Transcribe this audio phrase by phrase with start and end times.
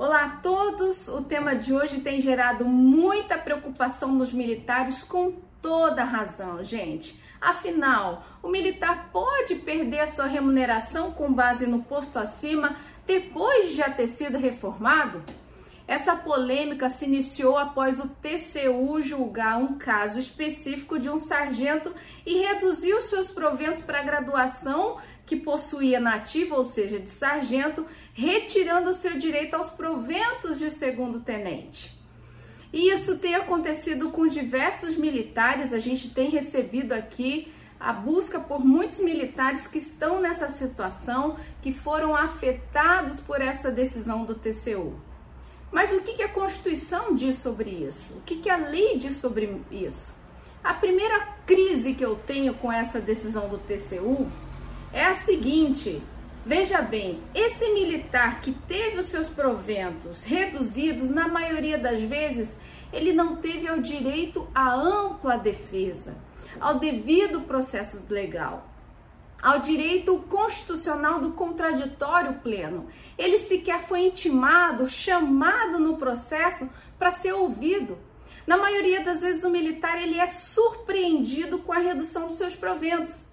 [0.00, 1.08] Olá a todos!
[1.08, 7.22] O tema de hoje tem gerado muita preocupação nos militares com toda razão, gente.
[7.38, 12.76] Afinal, o militar pode perder a sua remuneração com base no posto acima
[13.06, 15.22] depois de já ter sido reformado?
[15.86, 21.94] Essa polêmica se iniciou após o TCU julgar um caso específico de um sargento
[22.24, 24.96] e reduzir os seus proventos para graduação
[25.30, 31.20] que possuía nativa, ou seja, de sargento, retirando o seu direito aos proventos de segundo
[31.20, 31.96] tenente.
[32.72, 38.58] E isso tem acontecido com diversos militares, a gente tem recebido aqui a busca por
[38.58, 44.98] muitos militares que estão nessa situação, que foram afetados por essa decisão do TCU.
[45.70, 48.14] Mas o que, a Constituição diz sobre isso?
[48.14, 50.12] O que, a lei diz sobre isso?
[50.64, 54.28] A primeira crise que eu tenho com essa decisão do TCU
[54.92, 56.02] é a seguinte:
[56.44, 62.58] veja bem, esse militar que teve os seus proventos reduzidos, na maioria das vezes,
[62.92, 66.18] ele não teve o direito à ampla defesa,
[66.60, 68.70] ao devido processo legal
[69.42, 72.88] ao direito constitucional do contraditório pleno.
[73.16, 77.98] Ele sequer foi intimado, chamado no processo para ser ouvido.
[78.46, 83.29] Na maioria das vezes o militar ele é surpreendido com a redução dos seus proventos.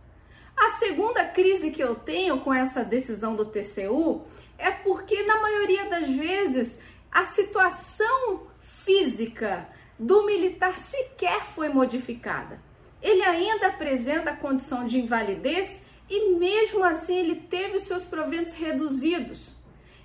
[0.58, 4.26] A segunda crise que eu tenho com essa decisão do TCU
[4.58, 9.70] é porque na maioria das vezes a situação física
[10.00, 12.60] do militar sequer foi modificada.
[13.02, 19.50] Ele ainda apresenta a condição de invalidez e mesmo assim ele teve seus proventos reduzidos.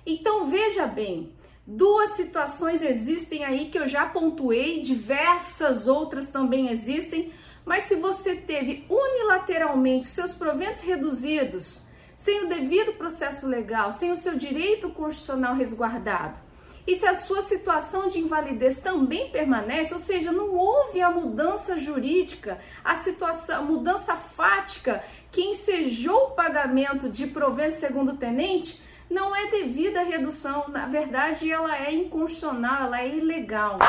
[0.05, 1.33] Então veja bem,
[1.65, 7.31] duas situações existem aí que eu já pontuei, diversas outras também existem,
[7.65, 11.79] mas se você teve unilateralmente seus proventos reduzidos,
[12.15, 16.39] sem o devido processo legal, sem o seu direito constitucional resguardado,
[16.85, 21.77] e se a sua situação de invalidez também permanece, ou seja, não houve a mudança
[21.77, 29.35] jurídica, a situação, a mudança fática que ensejou o pagamento de provento segundo tenente, não
[29.35, 30.65] é devida à redução.
[30.69, 33.79] Na verdade, ela é inconstitucional, ela é ilegal.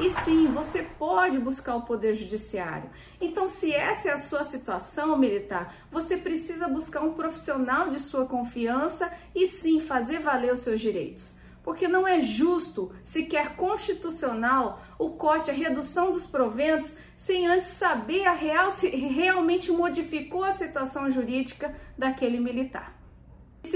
[0.00, 2.90] E sim, você pode buscar o Poder Judiciário.
[3.20, 8.26] Então, se essa é a sua situação militar, você precisa buscar um profissional de sua
[8.26, 15.10] confiança e sim fazer valer os seus direitos porque não é justo, sequer constitucional, o
[15.10, 21.08] corte, a redução dos proventos, sem antes saber a real se realmente modificou a situação
[21.10, 23.01] jurídica daquele militar.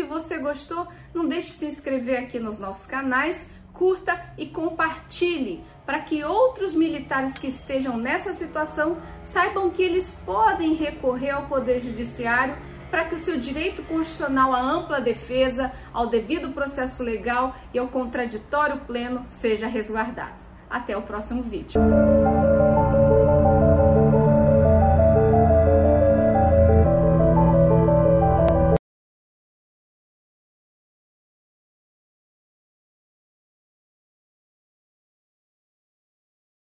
[0.06, 6.00] Você gostou, não deixe de se inscrever aqui nos nossos canais, curta e compartilhe para
[6.00, 12.56] que outros militares que estejam nessa situação saibam que eles podem recorrer ao Poder Judiciário
[12.90, 17.88] para que o seu direito constitucional à ampla defesa, ao devido processo legal e ao
[17.88, 20.46] contraditório pleno seja resguardado.
[20.70, 21.80] Até o próximo vídeo.